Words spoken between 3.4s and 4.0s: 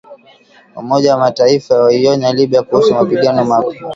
mapya.